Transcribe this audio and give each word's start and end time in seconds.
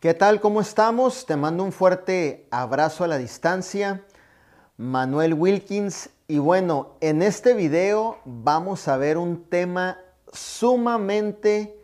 ¿Qué 0.00 0.14
tal? 0.14 0.40
¿Cómo 0.40 0.60
estamos? 0.60 1.26
Te 1.26 1.34
mando 1.34 1.64
un 1.64 1.72
fuerte 1.72 2.46
abrazo 2.52 3.02
a 3.02 3.08
la 3.08 3.18
distancia. 3.18 4.04
Manuel 4.76 5.34
Wilkins. 5.34 6.10
Y 6.28 6.38
bueno, 6.38 6.94
en 7.00 7.20
este 7.20 7.52
video 7.52 8.18
vamos 8.24 8.86
a 8.86 8.96
ver 8.96 9.18
un 9.18 9.42
tema 9.46 9.98
sumamente 10.32 11.76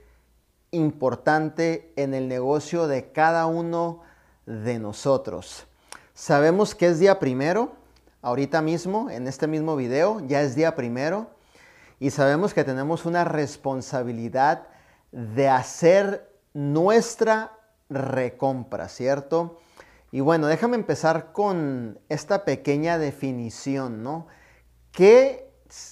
importante 0.70 1.92
en 1.96 2.14
el 2.14 2.28
negocio 2.28 2.86
de 2.86 3.10
cada 3.10 3.46
uno 3.46 4.02
de 4.46 4.78
nosotros. 4.78 5.66
Sabemos 6.14 6.76
que 6.76 6.86
es 6.86 7.00
día 7.00 7.18
primero, 7.18 7.72
ahorita 8.22 8.62
mismo, 8.62 9.10
en 9.10 9.26
este 9.26 9.48
mismo 9.48 9.74
video, 9.74 10.20
ya 10.24 10.40
es 10.42 10.54
día 10.54 10.76
primero. 10.76 11.30
Y 11.98 12.10
sabemos 12.10 12.54
que 12.54 12.62
tenemos 12.62 13.06
una 13.06 13.24
responsabilidad 13.24 14.68
de 15.10 15.48
hacer 15.48 16.30
nuestra 16.52 17.50
recompra, 17.94 18.88
¿cierto? 18.88 19.58
Y 20.12 20.20
bueno, 20.20 20.46
déjame 20.46 20.76
empezar 20.76 21.32
con 21.32 21.98
esta 22.08 22.44
pequeña 22.44 22.98
definición, 22.98 24.02
¿no? 24.02 24.28
¿Qué 24.92 25.50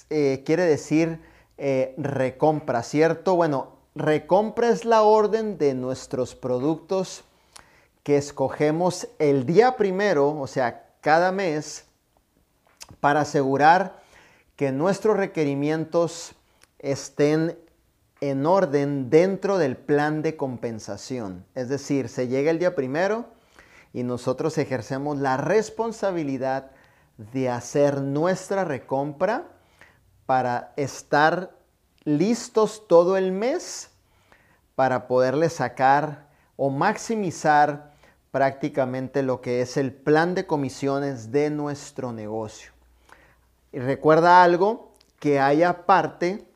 eh, 0.09 0.43
quiere 0.45 0.63
decir 0.63 1.19
eh, 1.57 1.93
recompra, 1.97 2.83
cierto? 2.83 3.35
Bueno, 3.35 3.77
recompra 3.95 4.69
es 4.69 4.85
la 4.85 5.01
orden 5.01 5.57
de 5.57 5.73
nuestros 5.73 6.35
productos 6.35 7.25
que 8.03 8.17
escogemos 8.17 9.07
el 9.19 9.45
día 9.45 9.75
primero, 9.75 10.29
o 10.39 10.47
sea, 10.47 10.85
cada 11.01 11.31
mes, 11.31 11.85
para 12.99 13.21
asegurar 13.21 14.01
que 14.55 14.71
nuestros 14.71 15.17
requerimientos 15.17 16.35
estén 16.79 17.57
en 18.29 18.45
orden 18.45 19.09
dentro 19.09 19.57
del 19.57 19.75
plan 19.75 20.21
de 20.21 20.37
compensación. 20.37 21.45
Es 21.55 21.67
decir, 21.67 22.07
se 22.07 22.29
llega 22.29 22.51
el 22.51 22.59
día 22.59 22.73
primero 22.73 23.25
y 23.91 24.03
nosotros 24.03 24.57
ejercemos 24.57 25.17
la 25.17 25.35
responsabilidad 25.35 26.71
de 27.17 27.49
hacer 27.49 28.01
nuestra 28.01 28.63
recompra 28.63 29.49
para 30.25 30.71
estar 30.77 31.51
listos 32.05 32.87
todo 32.87 33.17
el 33.17 33.33
mes 33.33 33.89
para 34.75 35.05
poderle 35.07 35.49
sacar 35.49 36.29
o 36.55 36.69
maximizar 36.69 37.91
prácticamente 38.31 39.21
lo 39.21 39.41
que 39.41 39.61
es 39.61 39.75
el 39.75 39.93
plan 39.93 40.33
de 40.33 40.47
comisiones 40.47 41.33
de 41.33 41.49
nuestro 41.49 42.13
negocio. 42.13 42.71
Y 43.73 43.79
recuerda 43.79 44.43
algo, 44.43 44.93
que 45.19 45.41
hay 45.41 45.63
aparte 45.63 46.52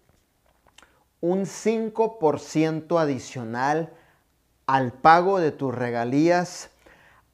un 1.21 1.45
5% 1.45 2.99
adicional 2.99 3.91
al 4.65 4.93
pago 4.93 5.39
de 5.39 5.51
tus 5.51 5.73
regalías 5.73 6.69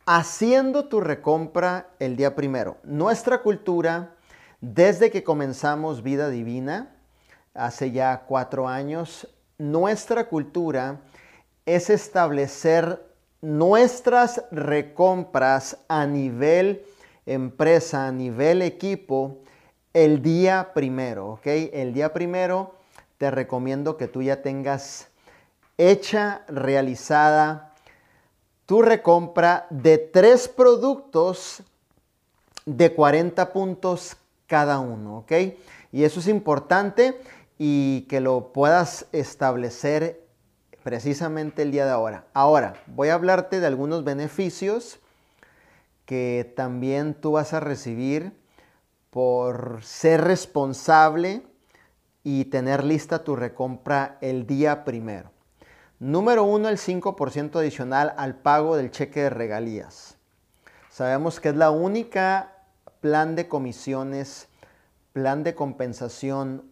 haciendo 0.06 0.86
tu 0.86 1.02
recompra 1.02 1.88
el 2.00 2.16
día 2.16 2.36
primero. 2.36 2.78
Nuestra 2.84 3.42
cultura, 3.42 4.16
desde 4.62 5.12
que 5.12 5.24
comenzamos 5.24 6.04
Vida 6.04 6.30
Divina, 6.30 6.96
hace 7.54 7.92
ya 7.92 8.24
cuatro 8.28 8.68
años, 8.68 9.28
nuestra 9.58 10.28
cultura 10.28 11.02
es 11.66 11.90
establecer 11.90 13.06
nuestras 13.42 14.44
recompras 14.52 15.78
a 15.88 16.06
nivel 16.06 16.86
empresa, 17.26 18.08
a 18.08 18.12
nivel 18.12 18.62
equipo, 18.62 19.40
el 19.94 20.22
día 20.22 20.72
primero. 20.74 21.40
El 21.46 21.94
día 21.94 22.14
primero 22.14 22.76
te 23.18 23.32
recomiendo 23.32 23.98
que 23.98 24.08
tú 24.08 24.22
ya 24.22 24.42
tengas 24.42 25.08
hecha, 25.78 26.44
realizada 26.48 27.74
tu 28.66 28.82
recompra 28.82 29.68
de 29.70 29.98
tres 29.98 30.48
productos 30.48 31.64
de 32.66 32.94
40 32.94 33.52
puntos 33.52 34.16
cada 34.48 34.80
uno, 34.80 35.20
¿ok? 35.20 35.32
Y 35.92 36.04
eso 36.04 36.20
es 36.20 36.28
importante 36.28 37.20
y 37.58 38.02
que 38.10 38.20
lo 38.20 38.54
puedas 38.54 39.06
establecer 39.12 40.24
precisamente 40.84 41.62
el 41.62 41.72
día 41.72 41.86
de 41.86 41.92
ahora. 41.92 42.26
Ahora, 42.34 42.76
voy 42.88 43.10
a 43.10 43.16
hablarte 43.16 43.60
de 43.60 43.68
algunos 43.68 44.04
beneficios 44.04 45.00
que 46.06 46.52
también 46.56 47.14
tú 47.14 47.34
vas 47.34 47.54
a 47.54 47.60
recibir 47.60 48.34
por 49.10 49.80
ser 49.84 50.22
responsable 50.22 51.44
y 52.24 52.46
tener 52.46 52.84
lista 52.84 53.24
tu 53.24 53.36
recompra 53.36 54.18
el 54.22 54.48
día 54.48 54.86
primero. 54.86 55.32
Número 56.00 56.44
uno, 56.44 56.70
el 56.70 56.78
5% 56.78 57.58
adicional 57.58 58.14
al 58.18 58.36
pago 58.36 58.76
del 58.76 58.92
cheque 58.92 59.24
de 59.24 59.30
regalías. 59.30 60.18
Sabemos 60.90 61.40
que 61.40 61.50
es 61.50 61.56
la 61.56 61.72
única 61.72 62.54
plan 63.02 63.36
de 63.36 63.48
comisiones, 63.48 64.48
plan 65.12 65.44
de 65.44 65.56
compensación 65.56 66.66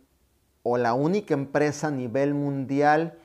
o 0.63 0.77
la 0.77 0.93
única 0.93 1.33
empresa 1.33 1.87
a 1.87 1.91
nivel 1.91 2.33
mundial 2.33 3.17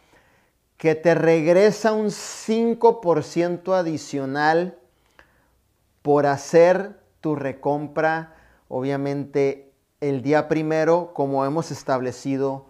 que 0.77 0.95
te 0.95 1.15
regresa 1.15 1.93
un 1.93 2.07
5% 2.07 3.75
adicional 3.75 4.79
por 6.03 6.27
hacer 6.27 7.01
tu 7.21 7.35
recompra 7.35 8.35
obviamente 8.69 9.66
el 10.01 10.23
día 10.23 10.49
primero, 10.49 11.12
como 11.15 11.45
hemos 11.45 11.71
establecido 11.71 12.67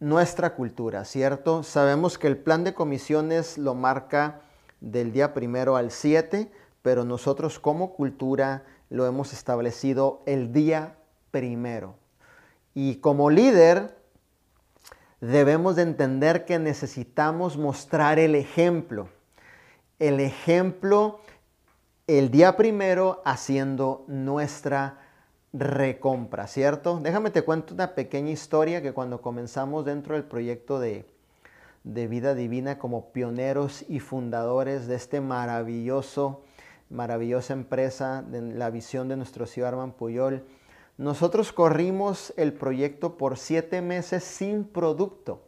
nuestra 0.00 0.54
cultura, 0.54 1.04
¿cierto? 1.04 1.62
Sabemos 1.62 2.18
que 2.18 2.26
el 2.26 2.36
plan 2.36 2.64
de 2.64 2.74
comisiones 2.74 3.56
lo 3.56 3.74
marca 3.74 4.40
del 4.80 5.12
día 5.12 5.32
primero 5.32 5.76
al 5.76 5.90
7, 5.90 6.50
pero 6.82 7.04
nosotros 7.04 7.58
como 7.58 7.94
cultura 7.94 8.64
lo 8.90 9.06
hemos 9.06 9.32
establecido 9.32 10.22
el 10.26 10.52
día 10.52 10.96
primero. 11.30 11.94
Y 12.74 12.96
como 12.96 13.30
líder, 13.30 13.96
debemos 15.20 15.76
de 15.76 15.82
entender 15.82 16.44
que 16.44 16.58
necesitamos 16.58 17.56
mostrar 17.56 18.18
el 18.18 18.34
ejemplo. 18.34 19.08
El 19.98 20.20
ejemplo 20.20 21.20
el 22.06 22.30
día 22.30 22.56
primero 22.56 23.22
haciendo 23.24 24.04
nuestra 24.08 25.03
recompra, 25.54 26.48
¿cierto? 26.48 26.98
Déjame 27.00 27.30
te 27.30 27.42
cuento 27.42 27.74
una 27.74 27.94
pequeña 27.94 28.32
historia 28.32 28.82
que 28.82 28.92
cuando 28.92 29.22
comenzamos 29.22 29.84
dentro 29.84 30.14
del 30.14 30.24
proyecto 30.24 30.80
de, 30.80 31.06
de 31.84 32.08
Vida 32.08 32.34
Divina 32.34 32.76
como 32.76 33.12
pioneros 33.12 33.84
y 33.88 34.00
fundadores 34.00 34.88
de 34.88 34.96
este 34.96 35.20
maravilloso, 35.20 36.42
maravillosa 36.90 37.52
empresa, 37.52 38.22
de 38.22 38.42
la 38.42 38.70
visión 38.70 39.08
de 39.08 39.16
nuestro 39.16 39.46
señor 39.46 39.68
Arman 39.68 39.92
Puyol, 39.92 40.44
nosotros 40.98 41.52
corrimos 41.52 42.34
el 42.36 42.52
proyecto 42.52 43.16
por 43.16 43.38
siete 43.38 43.80
meses 43.80 44.24
sin 44.24 44.64
producto, 44.64 45.42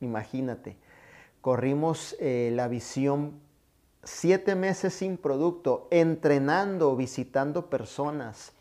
imagínate. 0.00 0.78
Corrimos 1.42 2.16
eh, 2.18 2.50
la 2.54 2.66
visión 2.68 3.40
siete 4.04 4.54
meses 4.54 4.94
sin 4.94 5.18
producto, 5.18 5.86
entrenando, 5.90 6.96
visitando 6.96 7.68
personas, 7.68 8.52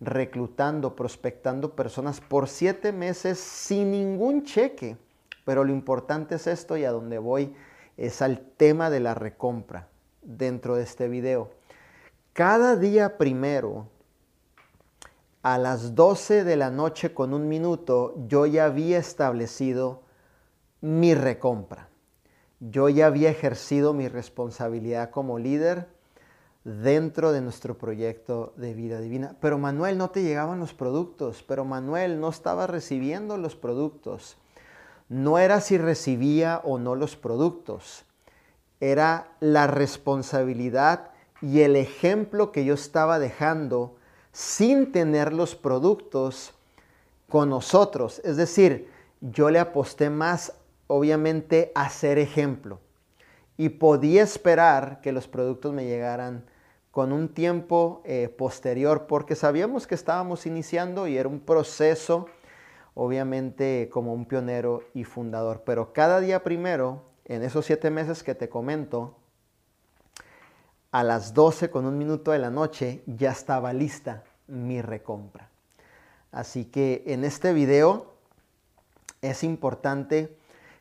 reclutando, 0.00 0.94
prospectando 0.94 1.74
personas 1.74 2.20
por 2.20 2.48
siete 2.48 2.92
meses 2.92 3.38
sin 3.38 3.90
ningún 3.90 4.44
cheque. 4.44 4.96
Pero 5.44 5.64
lo 5.64 5.72
importante 5.72 6.36
es 6.36 6.46
esto 6.46 6.76
y 6.76 6.84
a 6.84 6.92
donde 6.92 7.18
voy 7.18 7.54
es 7.96 8.22
al 8.22 8.40
tema 8.40 8.90
de 8.90 9.00
la 9.00 9.14
recompra 9.14 9.88
dentro 10.22 10.76
de 10.76 10.84
este 10.84 11.08
video. 11.08 11.50
Cada 12.32 12.76
día 12.76 13.18
primero, 13.18 13.88
a 15.42 15.58
las 15.58 15.94
12 15.94 16.44
de 16.44 16.56
la 16.56 16.70
noche 16.70 17.12
con 17.12 17.34
un 17.34 17.48
minuto, 17.48 18.14
yo 18.28 18.46
ya 18.46 18.66
había 18.66 18.98
establecido 18.98 20.02
mi 20.80 21.14
recompra. 21.14 21.88
Yo 22.60 22.88
ya 22.88 23.06
había 23.06 23.30
ejercido 23.30 23.94
mi 23.94 24.08
responsabilidad 24.08 25.10
como 25.10 25.38
líder 25.38 25.88
dentro 26.68 27.32
de 27.32 27.40
nuestro 27.40 27.78
proyecto 27.78 28.52
de 28.56 28.74
vida 28.74 29.00
divina. 29.00 29.36
Pero 29.40 29.58
Manuel, 29.58 29.96
no 29.96 30.10
te 30.10 30.22
llegaban 30.22 30.60
los 30.60 30.74
productos, 30.74 31.42
pero 31.42 31.64
Manuel 31.64 32.20
no 32.20 32.28
estaba 32.28 32.66
recibiendo 32.66 33.38
los 33.38 33.56
productos. 33.56 34.36
No 35.08 35.38
era 35.38 35.62
si 35.62 35.78
recibía 35.78 36.60
o 36.64 36.78
no 36.78 36.94
los 36.94 37.16
productos, 37.16 38.04
era 38.80 39.28
la 39.40 39.66
responsabilidad 39.66 41.10
y 41.40 41.62
el 41.62 41.74
ejemplo 41.74 42.52
que 42.52 42.66
yo 42.66 42.74
estaba 42.74 43.18
dejando 43.18 43.96
sin 44.32 44.92
tener 44.92 45.32
los 45.32 45.54
productos 45.54 46.52
con 47.30 47.48
nosotros. 47.48 48.20
Es 48.24 48.36
decir, 48.36 48.90
yo 49.22 49.48
le 49.48 49.58
aposté 49.58 50.10
más, 50.10 50.52
obviamente, 50.86 51.72
a 51.74 51.88
ser 51.88 52.18
ejemplo. 52.18 52.78
Y 53.56 53.70
podía 53.70 54.22
esperar 54.22 55.00
que 55.00 55.12
los 55.12 55.26
productos 55.26 55.72
me 55.72 55.86
llegaran 55.86 56.44
con 56.98 57.12
un 57.12 57.28
tiempo 57.28 58.02
eh, 58.04 58.28
posterior 58.28 59.06
porque 59.06 59.36
sabíamos 59.36 59.86
que 59.86 59.94
estábamos 59.94 60.46
iniciando 60.46 61.06
y 61.06 61.16
era 61.16 61.28
un 61.28 61.38
proceso, 61.38 62.26
obviamente 62.94 63.88
como 63.92 64.12
un 64.12 64.26
pionero 64.26 64.82
y 64.94 65.04
fundador. 65.04 65.62
Pero 65.64 65.92
cada 65.92 66.18
día 66.18 66.42
primero, 66.42 67.04
en 67.24 67.44
esos 67.44 67.66
siete 67.66 67.90
meses 67.90 68.24
que 68.24 68.34
te 68.34 68.48
comento, 68.48 69.14
a 70.90 71.04
las 71.04 71.34
12 71.34 71.70
con 71.70 71.86
un 71.86 71.96
minuto 71.96 72.32
de 72.32 72.40
la 72.40 72.50
noche 72.50 73.04
ya 73.06 73.30
estaba 73.30 73.72
lista 73.72 74.24
mi 74.48 74.82
recompra. 74.82 75.50
Así 76.32 76.64
que 76.64 77.04
en 77.06 77.22
este 77.22 77.52
video 77.52 78.12
es 79.22 79.44
importante 79.44 80.36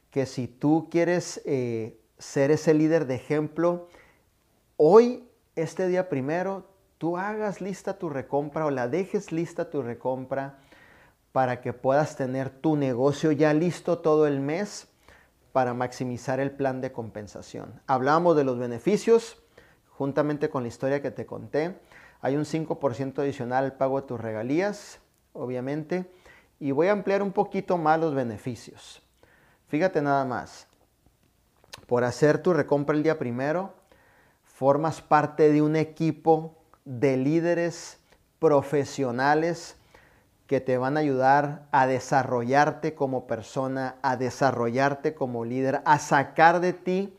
que 0.10 0.26
si 0.26 0.48
tú 0.48 0.88
quieres 0.90 1.44
eh, 1.46 2.00
ser 2.18 2.50
ese 2.50 2.74
líder 2.74 3.06
de 3.06 3.14
ejemplo, 3.14 3.88
hoy, 4.78 5.27
este 5.58 5.88
día 5.88 6.08
primero, 6.08 6.70
tú 6.98 7.18
hagas 7.18 7.62
lista 7.62 7.98
tu 7.98 8.10
recompra 8.10 8.66
o 8.66 8.72
la 8.72 8.88
dejes 8.88 9.32
lista 9.32 9.70
tu 9.70 9.82
recompra 9.82 10.60
para 11.32 11.62
que 11.62 11.74
puedas 11.74 12.16
tener 12.16 12.50
tu 12.50 12.76
negocio 12.76 13.32
ya 13.32 13.54
listo 13.54 14.00
todo 14.00 14.28
el 14.28 14.40
mes 14.40 14.88
para 15.52 15.74
maximizar 15.74 16.40
el 16.40 16.52
plan 16.52 16.82
de 16.82 16.92
compensación. 16.92 17.82
Hablamos 17.88 18.36
de 18.36 18.44
los 18.44 18.60
beneficios, 18.60 19.42
juntamente 19.90 20.50
con 20.50 20.62
la 20.62 20.70
historia 20.70 21.02
que 21.02 21.12
te 21.12 21.26
conté. 21.26 21.80
Hay 22.22 22.36
un 22.36 22.46
5% 22.46 23.20
adicional 23.20 23.64
al 23.66 23.74
pago 23.74 24.00
de 24.00 24.08
tus 24.08 24.22
regalías, 24.22 25.00
obviamente, 25.34 26.12
y 26.60 26.72
voy 26.72 26.88
a 26.88 26.92
ampliar 26.92 27.24
un 27.24 27.32
poquito 27.32 27.78
más 27.78 28.00
los 28.00 28.14
beneficios. 28.14 29.02
Fíjate 29.68 30.02
nada 30.02 30.26
más, 30.26 30.68
por 31.88 32.04
hacer 32.04 32.42
tu 32.42 32.54
recompra 32.54 32.96
el 32.96 33.04
día 33.04 33.18
primero, 33.18 33.74
formas 34.58 35.02
parte 35.02 35.52
de 35.52 35.62
un 35.62 35.76
equipo 35.76 36.56
de 36.84 37.16
líderes 37.16 38.00
profesionales 38.40 39.76
que 40.48 40.62
te 40.62 40.80
van 40.80 40.98
a 40.98 41.02
ayudar 41.02 41.68
a 41.72 41.86
desarrollarte 41.86 42.96
como 42.96 43.28
persona, 43.28 43.98
a 44.02 44.18
desarrollarte 44.18 45.14
como 45.14 45.46
líder, 45.46 45.84
a 45.86 46.00
sacar 46.00 46.60
de 46.60 46.74
ti 46.74 47.16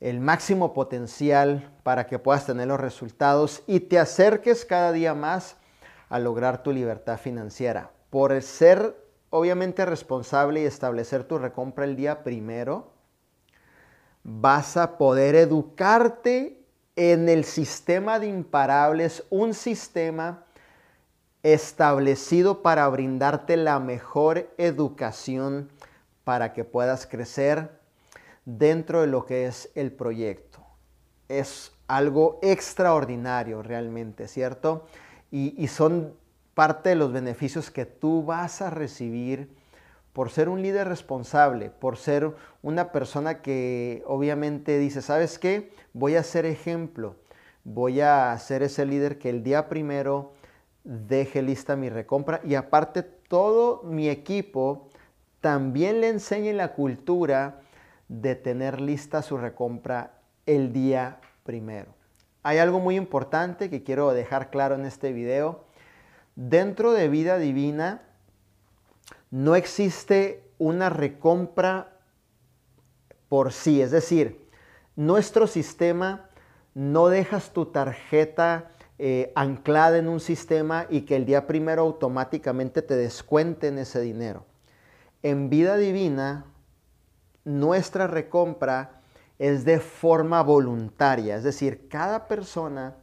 el 0.00 0.20
máximo 0.20 0.72
potencial 0.72 1.70
para 1.82 2.06
que 2.06 2.18
puedas 2.18 2.46
tener 2.46 2.66
los 2.68 2.80
resultados 2.80 3.62
y 3.66 3.80
te 3.80 3.98
acerques 3.98 4.64
cada 4.64 4.92
día 4.92 5.12
más 5.12 5.58
a 6.08 6.18
lograr 6.18 6.62
tu 6.62 6.72
libertad 6.72 7.18
financiera. 7.18 7.90
Por 8.08 8.40
ser 8.40 8.96
obviamente 9.28 9.84
responsable 9.84 10.62
y 10.62 10.64
establecer 10.64 11.24
tu 11.24 11.36
recompra 11.36 11.84
el 11.84 11.94
día 11.94 12.24
primero, 12.24 12.93
vas 14.24 14.76
a 14.76 14.98
poder 14.98 15.34
educarte 15.34 16.58
en 16.96 17.28
el 17.28 17.44
sistema 17.44 18.18
de 18.18 18.26
imparables, 18.26 19.24
un 19.30 19.54
sistema 19.54 20.44
establecido 21.42 22.62
para 22.62 22.88
brindarte 22.88 23.56
la 23.56 23.78
mejor 23.78 24.50
educación 24.56 25.68
para 26.24 26.54
que 26.54 26.64
puedas 26.64 27.06
crecer 27.06 27.78
dentro 28.46 29.02
de 29.02 29.06
lo 29.08 29.26
que 29.26 29.46
es 29.46 29.70
el 29.74 29.92
proyecto. 29.92 30.60
Es 31.28 31.72
algo 31.86 32.38
extraordinario 32.42 33.62
realmente, 33.62 34.26
¿cierto? 34.26 34.86
Y, 35.30 35.66
son 35.68 36.14
parte 36.54 36.90
de 36.90 36.94
los 36.94 37.12
beneficios 37.12 37.70
que 37.70 37.84
tú 37.84 38.24
vas 38.24 38.62
a 38.62 38.70
recibir 38.70 39.54
por 40.14 40.30
ser 40.30 40.48
un 40.48 40.62
líder 40.62 40.88
responsable, 40.88 41.70
por 41.70 41.98
ser 41.98 42.32
una 42.62 42.92
persona 42.92 43.42
que 43.42 44.04
obviamente 44.06 44.78
dice, 44.78 45.02
¿sabes 45.02 45.40
qué? 45.40 45.72
Voy 45.92 46.14
a 46.14 46.22
ser 46.22 46.46
ejemplo, 46.46 47.16
voy 47.64 48.00
a 48.00 48.38
ser 48.38 48.62
ese 48.62 48.86
líder 48.86 49.18
que 49.18 49.28
el 49.28 49.42
día 49.42 49.68
primero 49.68 50.32
deje 50.84 51.42
lista 51.42 51.74
mi 51.74 51.88
recompra 51.88 52.40
y 52.44 52.54
aparte 52.54 53.02
todo 53.02 53.82
mi 53.82 54.08
equipo 54.08 54.88
también 55.40 56.00
le 56.00 56.10
enseñe 56.10 56.52
la 56.52 56.74
cultura 56.74 57.60
de 58.06 58.36
tener 58.36 58.80
lista 58.80 59.20
su 59.20 59.36
recompra 59.36 60.12
el 60.46 60.72
día 60.72 61.18
primero. 61.42 61.92
Hay 62.44 62.58
algo 62.58 62.78
muy 62.78 62.94
importante 62.94 63.68
que 63.68 63.82
quiero 63.82 64.12
dejar 64.12 64.50
claro 64.50 64.76
en 64.76 64.84
este 64.84 65.12
video. 65.12 65.64
Dentro 66.36 66.92
de 66.92 67.08
vida 67.08 67.38
divina 67.38 68.02
no 69.30 69.56
existe 69.56 70.44
una 70.58 70.90
recompra 70.90 71.98
por 73.28 73.52
sí, 73.52 73.82
es 73.82 73.90
decir, 73.90 74.48
nuestro 74.96 75.46
sistema 75.46 76.28
no 76.74 77.08
dejas 77.08 77.52
tu 77.52 77.66
tarjeta 77.66 78.70
eh, 78.98 79.32
anclada 79.34 79.98
en 79.98 80.08
un 80.08 80.20
sistema 80.20 80.86
y 80.88 81.02
que 81.02 81.16
el 81.16 81.26
día 81.26 81.46
primero 81.46 81.82
automáticamente 81.82 82.80
te 82.80 82.94
descuenten 82.94 83.78
ese 83.78 84.00
dinero. 84.00 84.44
En 85.22 85.50
vida 85.50 85.76
divina 85.76 86.44
nuestra 87.44 88.06
recompra 88.06 89.00
es 89.38 89.64
de 89.64 89.80
forma 89.80 90.42
voluntaria, 90.42 91.36
es 91.36 91.42
decir, 91.42 91.88
cada 91.88 92.28
persona 92.28 92.94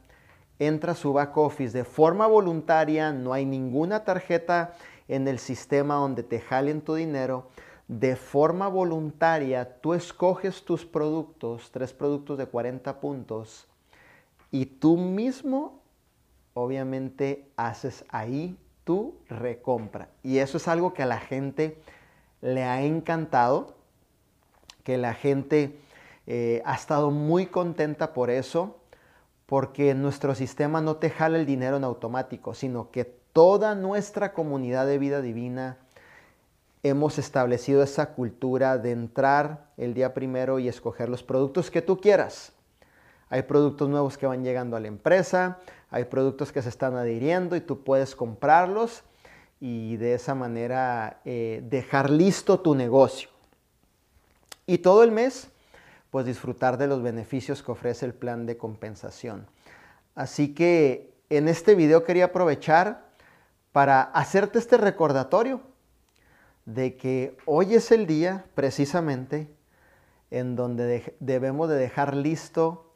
entra 0.58 0.92
a 0.92 0.94
su 0.94 1.12
back 1.12 1.36
office 1.36 1.76
de 1.76 1.84
forma 1.84 2.26
voluntaria, 2.26 3.12
no 3.12 3.32
hay 3.32 3.44
ninguna 3.44 4.04
tarjeta 4.04 4.72
en 5.12 5.28
el 5.28 5.38
sistema 5.38 5.96
donde 5.96 6.22
te 6.22 6.40
jalen 6.40 6.80
tu 6.80 6.94
dinero. 6.94 7.48
De 7.86 8.16
forma 8.16 8.68
voluntaria, 8.68 9.80
tú 9.80 9.92
escoges 9.92 10.64
tus 10.64 10.86
productos, 10.86 11.70
tres 11.70 11.92
productos 11.92 12.38
de 12.38 12.46
40 12.46 12.98
puntos, 13.00 13.68
y 14.50 14.64
tú 14.64 14.96
mismo, 14.96 15.82
obviamente, 16.54 17.50
haces 17.56 18.06
ahí 18.08 18.56
tu 18.84 19.14
recompra. 19.28 20.08
Y 20.22 20.38
eso 20.38 20.56
es 20.56 20.66
algo 20.66 20.94
que 20.94 21.02
a 21.02 21.06
la 21.06 21.18
gente 21.18 21.78
le 22.40 22.64
ha 22.64 22.82
encantado 22.82 23.74
que 24.84 24.96
la 24.96 25.14
gente 25.14 25.78
eh, 26.26 26.62
ha 26.64 26.74
estado 26.74 27.10
muy 27.10 27.46
contenta 27.46 28.14
por 28.14 28.30
eso, 28.30 28.78
porque 29.44 29.94
nuestro 29.94 30.34
sistema 30.34 30.80
no 30.80 30.96
te 30.96 31.10
jala 31.10 31.38
el 31.38 31.46
dinero 31.46 31.76
en 31.76 31.84
automático, 31.84 32.54
sino 32.54 32.90
que 32.90 33.21
toda 33.32 33.74
nuestra 33.74 34.32
comunidad 34.32 34.86
de 34.86 34.98
vida 34.98 35.22
divina 35.22 35.78
hemos 36.82 37.18
establecido 37.18 37.82
esa 37.82 38.14
cultura 38.14 38.78
de 38.78 38.90
entrar 38.92 39.70
el 39.76 39.94
día 39.94 40.14
primero 40.14 40.58
y 40.58 40.68
escoger 40.68 41.08
los 41.08 41.22
productos 41.22 41.70
que 41.70 41.82
tú 41.82 42.00
quieras. 42.00 42.52
Hay 43.28 43.42
productos 43.42 43.88
nuevos 43.88 44.18
que 44.18 44.26
van 44.26 44.44
llegando 44.44 44.76
a 44.76 44.80
la 44.80 44.88
empresa, 44.88 45.58
hay 45.90 46.04
productos 46.04 46.52
que 46.52 46.60
se 46.60 46.68
están 46.68 46.96
adhiriendo 46.96 47.56
y 47.56 47.60
tú 47.60 47.82
puedes 47.82 48.14
comprarlos 48.14 49.04
y 49.60 49.96
de 49.96 50.14
esa 50.14 50.34
manera 50.34 51.20
eh, 51.24 51.62
dejar 51.64 52.10
listo 52.10 52.60
tu 52.60 52.74
negocio. 52.74 53.30
Y 54.66 54.78
todo 54.78 55.02
el 55.04 55.12
mes, 55.12 55.48
pues 56.10 56.26
disfrutar 56.26 56.76
de 56.78 56.88
los 56.88 57.02
beneficios 57.02 57.62
que 57.62 57.72
ofrece 57.72 58.04
el 58.04 58.12
plan 58.12 58.44
de 58.44 58.56
compensación. 58.56 59.46
Así 60.14 60.52
que 60.52 61.14
en 61.30 61.48
este 61.48 61.74
video 61.74 62.04
quería 62.04 62.26
aprovechar 62.26 63.11
para 63.72 64.02
hacerte 64.02 64.58
este 64.58 64.76
recordatorio 64.76 65.60
de 66.66 66.96
que 66.96 67.36
hoy 67.46 67.74
es 67.74 67.90
el 67.90 68.06
día 68.06 68.44
precisamente 68.54 69.48
en 70.30 70.54
donde 70.56 71.16
debemos 71.20 71.68
de 71.68 71.76
dejar 71.76 72.14
listo 72.14 72.92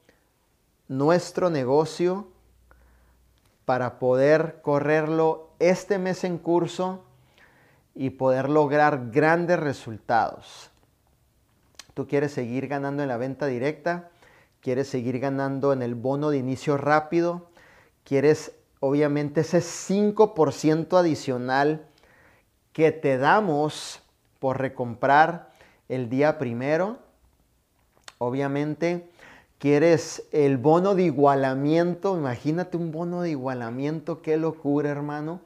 nuestro 0.88 1.50
negocio 1.50 2.28
para 3.64 3.98
poder 3.98 4.60
correrlo 4.62 5.50
este 5.58 5.98
mes 5.98 6.22
en 6.24 6.38
curso 6.38 7.04
y 7.94 8.10
poder 8.10 8.48
lograr 8.48 9.10
grandes 9.10 9.58
resultados. 9.58 10.70
Tú 11.94 12.06
quieres 12.06 12.32
seguir 12.32 12.68
ganando 12.68 13.02
en 13.02 13.08
la 13.08 13.16
venta 13.16 13.46
directa, 13.46 14.10
quieres 14.60 14.88
seguir 14.88 15.18
ganando 15.18 15.72
en 15.72 15.82
el 15.82 15.94
bono 15.94 16.30
de 16.30 16.36
inicio 16.36 16.76
rápido, 16.76 17.50
quieres 18.04 18.52
obviamente 18.80 19.40
ese 19.42 19.58
5% 19.58 20.98
adicional 20.98 21.86
que 22.72 22.92
te 22.92 23.18
damos 23.18 24.02
por 24.38 24.60
recomprar 24.60 25.50
el 25.88 26.08
día 26.08 26.38
primero. 26.38 26.98
Obviamente 28.18 29.10
quieres 29.58 30.24
el 30.32 30.58
bono 30.58 30.94
de 30.94 31.04
igualamiento, 31.04 32.16
imagínate 32.16 32.76
un 32.76 32.92
bono 32.92 33.22
de 33.22 33.30
igualamiento, 33.30 34.22
qué 34.22 34.36
locura 34.36 34.90
hermano, 34.90 35.40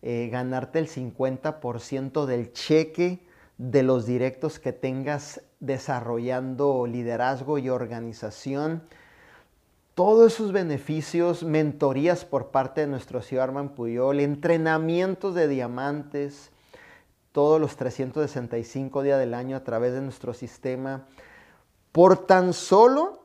eh, 0.00 0.28
ganarte 0.30 0.78
el 0.78 0.88
50% 0.88 2.26
del 2.26 2.52
cheque 2.52 3.20
de 3.58 3.82
los 3.82 4.06
directos 4.06 4.58
que 4.58 4.72
tengas 4.72 5.42
desarrollando 5.60 6.86
liderazgo 6.86 7.58
y 7.58 7.68
organización. 7.68 8.82
Todos 9.94 10.32
esos 10.32 10.52
beneficios, 10.52 11.42
mentorías 11.42 12.24
por 12.24 12.50
parte 12.50 12.80
de 12.80 12.86
nuestro 12.86 13.20
CEO 13.20 13.42
Arman 13.42 13.74
Puyol, 13.74 14.20
entrenamientos 14.20 15.34
de 15.34 15.48
diamantes, 15.48 16.50
todos 17.32 17.60
los 17.60 17.76
365 17.76 19.02
días 19.02 19.18
del 19.18 19.34
año 19.34 19.54
a 19.54 19.64
través 19.64 19.92
de 19.92 20.00
nuestro 20.00 20.32
sistema, 20.32 21.06
por 21.92 22.26
tan 22.26 22.54
solo 22.54 23.22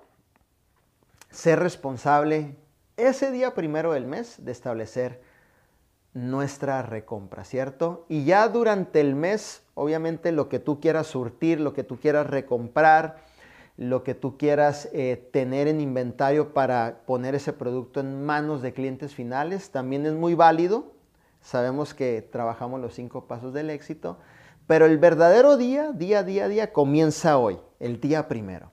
ser 1.30 1.60
responsable 1.60 2.58
ese 2.98 3.32
día 3.32 3.54
primero 3.54 3.94
del 3.94 4.06
mes 4.06 4.36
de 4.44 4.52
establecer 4.52 5.22
nuestra 6.14 6.82
recompra, 6.82 7.46
¿cierto? 7.46 8.06
Y 8.10 8.26
ya 8.26 8.46
durante 8.50 9.00
el 9.00 9.16
mes, 9.16 9.62
obviamente 9.74 10.34
lo 10.34 10.50
que 10.50 10.60
tú 10.60 10.82
quieras 10.82 11.08
surtir, 11.08 11.62
lo 11.62 11.74
que 11.74 11.86
tú 11.86 11.98
quieras 11.98 12.28
recomprar, 12.28 13.24
lo 13.78 14.04
que 14.04 14.16
tú 14.16 14.38
quieras 14.38 14.90
eh, 14.92 15.30
tener 15.32 15.68
en 15.68 15.80
inventario 15.80 16.54
para 16.54 17.02
poner 17.06 17.36
ese 17.36 17.54
producto 17.54 18.00
en 18.00 18.26
manos 18.26 18.64
de 18.64 18.74
clientes 18.74 19.14
finales. 19.14 19.70
También 19.70 20.08
es 20.08 20.14
muy 20.14 20.34
válido. 20.34 20.94
Sabemos 21.42 21.94
que 21.94 22.24
trabajamos 22.24 22.82
los 22.82 22.96
cinco 22.96 23.28
pasos 23.28 23.54
del 23.54 23.70
éxito, 23.70 24.18
pero 24.66 24.88
el 24.88 24.98
verdadero 24.98 25.58
día, 25.58 25.92
día, 25.92 26.24
día, 26.24 26.48
día, 26.48 26.74
comienza 26.74 27.38
hoy, 27.38 27.60
el 27.80 28.02
día 28.02 28.28
primero. 28.28 28.72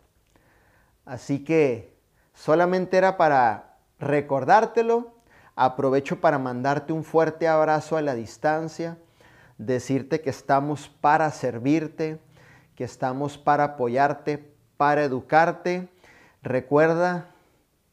Así 1.04 1.44
que 1.44 1.94
solamente 2.32 2.96
era 2.96 3.18
para 3.18 3.76
recordártelo. 4.00 5.12
Aprovecho 5.54 6.20
para 6.20 6.38
mandarte 6.38 6.92
un 6.92 7.04
fuerte 7.04 7.46
abrazo 7.46 7.96
a 7.96 8.02
la 8.02 8.14
distancia, 8.14 8.98
decirte 9.56 10.20
que 10.20 10.30
estamos 10.30 10.88
para 10.88 11.30
servirte, 11.30 12.18
que 12.74 12.82
estamos 12.82 13.38
para 13.38 13.64
apoyarte, 13.64 14.53
para 14.76 15.04
educarte. 15.04 15.88
Recuerda, 16.42 17.30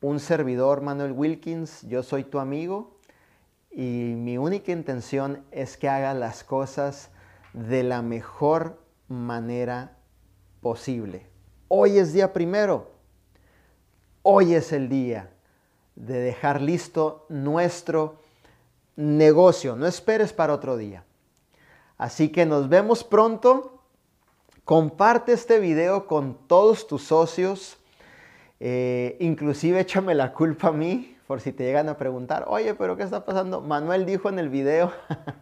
un 0.02 0.20
servidor, 0.20 0.82
Manuel 0.82 1.12
Wilkins, 1.12 1.84
yo 1.84 2.02
soy 2.02 2.24
tu 2.24 2.40
amigo 2.40 2.98
y 3.70 4.14
mi 4.16 4.38
única 4.38 4.72
intención 4.72 5.44
es 5.52 5.78
que 5.78 5.88
hagas 5.88 6.16
las 6.18 6.44
cosas 6.44 7.10
de 7.54 7.84
la 7.84 8.02
mejor 8.02 8.80
manera 9.08 9.98
posible. 10.62 11.28
Hoy 11.68 11.98
es 11.98 12.14
día 12.14 12.34
primero. 12.34 12.92
Hoy 14.24 14.56
es 14.56 14.74
el 14.74 14.90
día 14.90 15.32
de 15.96 16.20
dejar 16.20 16.62
listo 16.62 17.26
nuestro 17.30 18.20
negocio. 18.96 19.76
No 19.76 19.88
esperes 19.88 20.34
para 20.34 20.54
otro 20.54 20.78
día. 20.78 21.04
Así 21.98 22.30
que 22.30 22.46
nos 22.46 22.70
vemos 22.70 23.04
pronto. 23.04 23.71
Comparte 24.72 25.34
este 25.34 25.60
video 25.60 26.08
con 26.08 26.48
todos 26.48 26.88
tus 26.88 27.04
socios. 27.04 27.78
Eh, 28.62 29.18
inclusive 29.20 29.82
échame 29.82 30.16
la 30.16 30.32
culpa 30.32 30.70
a 30.70 30.72
mí 30.72 31.18
por 31.28 31.42
si 31.42 31.52
te 31.52 31.66
llegan 31.66 31.90
a 31.90 31.98
preguntar, 31.98 32.46
oye, 32.48 32.74
pero 32.74 32.96
¿qué 32.96 33.04
está 33.04 33.26
pasando? 33.26 33.60
Manuel 33.60 34.06
dijo 34.06 34.30
en 34.30 34.40
el 34.40 34.48
video, 34.48 34.94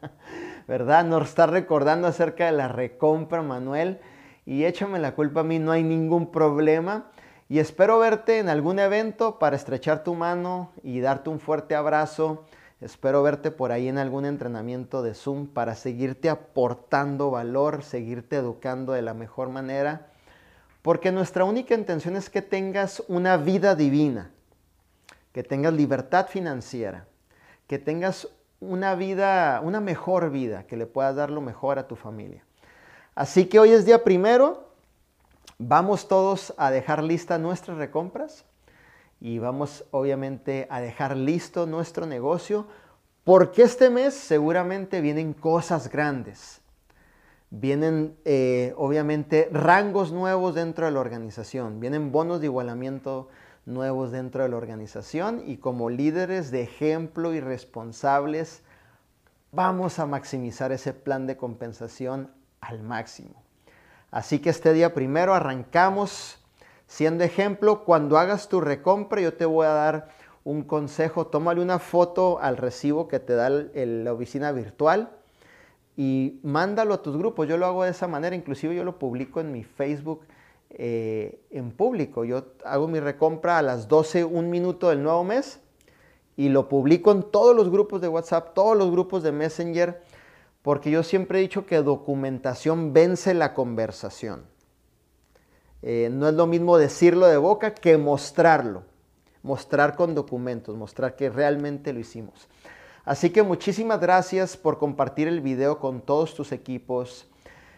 ¿verdad? 0.67 1.05
Nos 1.05 1.29
está 1.29 1.45
recordando 1.45 2.07
acerca 2.07 2.47
de 2.47 2.53
la 2.53 2.69
recompra, 2.69 3.43
Manuel. 3.43 3.99
Y 4.47 4.65
échame 4.65 4.97
la 4.97 5.13
culpa 5.13 5.41
a 5.41 5.43
mí, 5.43 5.59
no 5.59 5.73
hay 5.73 5.83
ningún 5.83 6.31
problema. 6.31 7.11
Y 7.49 7.59
espero 7.59 7.99
verte 7.99 8.39
en 8.39 8.49
algún 8.49 8.79
evento 8.79 9.37
para 9.37 9.57
estrechar 9.57 10.03
tu 10.03 10.15
mano 10.15 10.71
y 10.81 11.01
darte 11.01 11.29
un 11.29 11.39
fuerte 11.39 11.75
abrazo. 11.75 12.45
Espero 12.81 13.21
verte 13.23 13.51
por 13.51 13.71
ahí 13.71 13.87
en 13.87 13.97
algún 13.97 14.25
entrenamiento 14.25 15.01
de 15.01 15.13
Zoom 15.13 15.47
para 15.47 15.75
seguirte 15.75 16.29
aportando 16.29 17.29
valor, 17.29 17.83
seguirte 17.83 18.37
educando 18.37 18.93
de 18.93 19.01
la 19.01 19.13
mejor 19.13 19.49
manera. 19.49 20.07
Porque 20.81 21.11
nuestra 21.11 21.43
única 21.43 21.75
intención 21.75 22.15
es 22.15 22.29
que 22.29 22.41
tengas 22.41 23.03
una 23.07 23.35
vida 23.35 23.75
divina, 23.75 24.31
que 25.33 25.43
tengas 25.43 25.73
libertad 25.73 26.27
financiera, 26.27 27.05
que 27.67 27.79
tengas 27.79 28.29
una 28.61 28.95
vida, 28.95 29.59
una 29.63 29.81
mejor 29.81 30.31
vida, 30.31 30.63
que 30.63 30.77
le 30.77 30.85
puedas 30.85 31.15
dar 31.15 31.29
lo 31.29 31.41
mejor 31.41 31.79
a 31.79 31.87
tu 31.87 31.97
familia. 31.97 32.45
Así 33.13 33.47
que 33.47 33.59
hoy 33.59 33.71
es 33.71 33.85
día 33.85 34.03
primero, 34.03 34.69
Vamos 35.61 36.07
todos 36.07 36.53
a 36.55 36.71
dejar 36.71 37.03
lista 37.03 37.37
nuestras 37.37 37.77
recompras 37.77 38.45
y 39.21 39.39
vamos 39.39 39.85
obviamente 39.91 40.67
a 40.69 40.81
dejar 40.81 41.17
listo 41.17 41.65
nuestro 41.65 42.05
negocio 42.05 42.67
porque 43.23 43.63
este 43.63 43.89
mes 43.89 44.13
seguramente 44.13 45.01
vienen 45.01 45.33
cosas 45.33 45.89
grandes. 45.89 46.61
Vienen 47.51 48.15
eh, 48.25 48.73
obviamente 48.77 49.49
rangos 49.51 50.11
nuevos 50.11 50.55
dentro 50.55 50.85
de 50.85 50.91
la 50.91 50.99
organización, 50.99 51.79
vienen 51.79 52.11
bonos 52.11 52.39
de 52.39 52.45
igualamiento 52.45 53.29
nuevos 53.65 54.11
dentro 54.11 54.43
de 54.43 54.49
la 54.49 54.57
organización 54.57 55.43
y 55.45 55.57
como 55.57 55.89
líderes 55.89 56.51
de 56.51 56.61
ejemplo 56.61 57.33
y 57.33 57.39
responsables 57.39 58.63
vamos 59.51 59.99
a 59.99 60.05
maximizar 60.05 60.71
ese 60.71 60.93
plan 60.93 61.27
de 61.27 61.37
compensación 61.37 62.31
al 62.61 62.81
máximo. 62.83 63.41
Así 64.11 64.39
que 64.39 64.49
este 64.49 64.73
día 64.73 64.93
primero 64.93 65.33
arrancamos 65.33 66.38
siendo 66.89 67.23
ejemplo. 67.23 67.85
Cuando 67.85 68.17
hagas 68.17 68.49
tu 68.49 68.59
recompra, 68.59 69.21
yo 69.21 69.33
te 69.33 69.45
voy 69.45 69.65
a 69.65 69.69
dar 69.69 70.09
un 70.43 70.63
consejo. 70.63 71.27
Tómale 71.27 71.61
una 71.61 71.79
foto 71.79 72.39
al 72.41 72.57
recibo 72.57 73.07
que 73.07 73.19
te 73.19 73.35
da 73.35 73.49
la 73.49 74.11
oficina 74.11 74.51
virtual 74.51 75.11
y 75.95 76.41
mándalo 76.43 76.95
a 76.95 77.01
tus 77.01 77.15
grupos. 77.15 77.47
Yo 77.47 77.57
lo 77.57 77.65
hago 77.65 77.85
de 77.85 77.91
esa 77.91 78.07
manera, 78.07 78.35
inclusive 78.35 78.75
yo 78.75 78.83
lo 78.83 78.99
publico 78.99 79.39
en 79.39 79.53
mi 79.53 79.63
Facebook 79.63 80.25
eh, 80.71 81.39
en 81.51 81.71
público. 81.71 82.25
Yo 82.25 82.43
hago 82.65 82.89
mi 82.89 82.99
recompra 82.99 83.59
a 83.59 83.61
las 83.61 83.87
12, 83.87 84.25
un 84.25 84.49
minuto 84.49 84.89
del 84.89 85.01
nuevo 85.01 85.23
mes 85.23 85.61
y 86.35 86.49
lo 86.49 86.67
publico 86.67 87.11
en 87.11 87.23
todos 87.23 87.55
los 87.55 87.69
grupos 87.69 88.01
de 88.01 88.07
WhatsApp, 88.09 88.53
todos 88.53 88.75
los 88.75 88.91
grupos 88.91 89.23
de 89.23 89.31
Messenger 89.31 90.01
porque 90.61 90.91
yo 90.91 91.03
siempre 91.03 91.39
he 91.39 91.41
dicho 91.41 91.65
que 91.65 91.77
documentación 91.77 92.93
vence 92.93 93.33
la 93.33 93.53
conversación. 93.53 94.43
Eh, 95.81 96.09
no 96.11 96.27
es 96.27 96.33
lo 96.33 96.45
mismo 96.45 96.77
decirlo 96.77 97.27
de 97.27 97.37
boca 97.37 97.73
que 97.73 97.97
mostrarlo, 97.97 98.83
mostrar 99.43 99.95
con 99.95 100.13
documentos, 100.13 100.75
mostrar 100.75 101.15
que 101.15 101.29
realmente 101.29 101.93
lo 101.93 101.99
hicimos. 101.99 102.47
Así 103.05 103.29
que 103.29 103.43
muchísimas 103.43 103.99
gracias 103.99 104.57
por 104.57 104.77
compartir 104.77 105.27
el 105.27 105.41
video 105.41 105.79
con 105.79 106.01
todos 106.01 106.35
tus 106.35 106.51
equipos. 106.51 107.27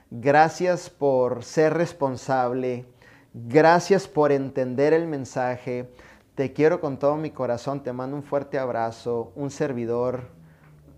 Gracias 0.09 0.89
por 0.89 1.43
ser 1.43 1.73
responsable. 1.73 2.85
Gracias 3.33 4.07
por 4.07 4.31
entender 4.31 4.93
el 4.93 5.07
mensaje. 5.07 5.89
Te 6.35 6.51
quiero 6.51 6.81
con 6.81 6.97
todo 6.97 7.15
mi 7.15 7.29
corazón. 7.29 7.81
Te 7.81 7.93
mando 7.93 8.17
un 8.17 8.23
fuerte 8.23 8.59
abrazo. 8.59 9.31
Un 9.35 9.51
servidor, 9.51 10.23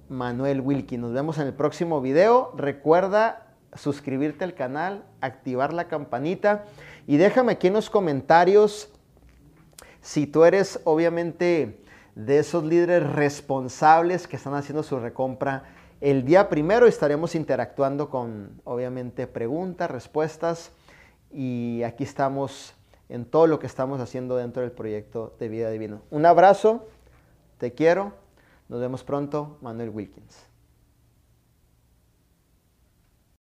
Manuel 0.09 0.61
Wilkie. 0.61 0.97
Nos 0.97 1.13
vemos 1.13 1.37
en 1.37 1.45
el 1.45 1.53
próximo 1.53 2.01
video. 2.01 2.53
Recuerda 2.55 3.53
suscribirte 3.75 4.43
al 4.43 4.53
canal, 4.53 5.03
activar 5.21 5.73
la 5.73 5.87
campanita 5.87 6.65
y 7.07 7.17
déjame 7.17 7.53
aquí 7.53 7.67
en 7.67 7.73
los 7.73 7.89
comentarios 7.89 8.89
si 10.01 10.27
tú 10.27 10.43
eres 10.43 10.79
obviamente 10.83 11.81
de 12.15 12.39
esos 12.39 12.63
líderes 12.63 13.11
responsables 13.11 14.27
que 14.27 14.35
están 14.35 14.53
haciendo 14.53 14.83
su 14.83 14.99
recompra 14.99 15.63
el 16.01 16.25
día 16.25 16.49
primero 16.49 16.85
estaremos 16.87 17.35
interactuando 17.35 18.09
con 18.09 18.61
obviamente 18.65 19.27
preguntas, 19.27 19.89
respuestas 19.89 20.71
y 21.31 21.81
aquí 21.83 22.03
estamos 22.03 22.73
en 23.09 23.25
todo 23.25 23.47
lo 23.47 23.59
que 23.59 23.67
estamos 23.67 24.01
haciendo 24.01 24.35
dentro 24.35 24.61
del 24.61 24.71
proyecto 24.71 25.35
de 25.39 25.47
vida 25.47 25.69
divino. 25.69 26.01
Un 26.09 26.25
abrazo, 26.25 26.87
te 27.57 27.73
quiero 27.73 28.13
nos 28.69 28.81
vemos 28.81 29.03
pronto, 29.03 29.57
Manuel 29.61 29.89
Wilkins. 29.89 30.52